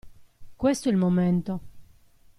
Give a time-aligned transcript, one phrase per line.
[0.55, 1.61] Questo è il momento.